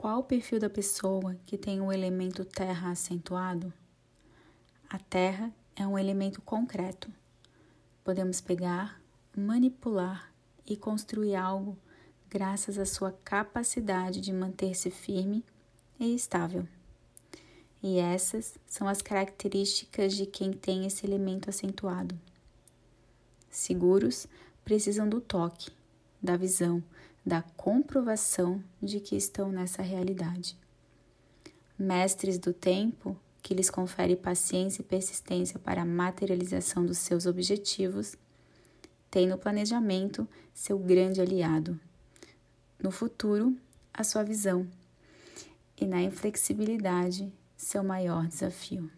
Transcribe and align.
Qual 0.00 0.20
o 0.20 0.24
perfil 0.24 0.58
da 0.58 0.70
pessoa 0.70 1.36
que 1.44 1.58
tem 1.58 1.78
o 1.78 1.92
elemento 1.92 2.42
terra 2.42 2.90
acentuado? 2.90 3.70
A 4.88 4.98
terra 4.98 5.52
é 5.76 5.86
um 5.86 5.98
elemento 5.98 6.40
concreto. 6.40 7.12
Podemos 8.02 8.40
pegar, 8.40 8.98
manipular 9.36 10.32
e 10.66 10.74
construir 10.74 11.36
algo 11.36 11.76
graças 12.30 12.78
à 12.78 12.86
sua 12.86 13.12
capacidade 13.22 14.22
de 14.22 14.32
manter-se 14.32 14.90
firme 14.90 15.44
e 15.98 16.14
estável. 16.14 16.66
E 17.82 17.98
essas 17.98 18.58
são 18.66 18.88
as 18.88 19.02
características 19.02 20.16
de 20.16 20.24
quem 20.24 20.50
tem 20.50 20.86
esse 20.86 21.04
elemento 21.04 21.50
acentuado. 21.50 22.18
Seguros 23.50 24.26
precisam 24.64 25.06
do 25.06 25.20
toque, 25.20 25.70
da 26.22 26.36
visão, 26.36 26.82
da 27.24 27.42
comprovação 27.42 28.62
de 28.80 29.00
que 29.00 29.16
estão 29.16 29.50
nessa 29.50 29.82
realidade. 29.82 30.56
Mestres 31.78 32.38
do 32.38 32.52
tempo, 32.52 33.16
que 33.42 33.54
lhes 33.54 33.70
confere 33.70 34.16
paciência 34.16 34.82
e 34.82 34.84
persistência 34.84 35.58
para 35.58 35.82
a 35.82 35.86
materialização 35.86 36.84
dos 36.84 36.98
seus 36.98 37.26
objetivos, 37.26 38.16
têm 39.10 39.26
no 39.26 39.38
planejamento 39.38 40.28
seu 40.52 40.78
grande 40.78 41.20
aliado. 41.20 41.78
No 42.82 42.90
futuro, 42.90 43.56
a 43.92 44.04
sua 44.04 44.22
visão. 44.22 44.66
E 45.76 45.86
na 45.86 46.02
inflexibilidade, 46.02 47.32
seu 47.56 47.82
maior 47.82 48.26
desafio. 48.26 48.90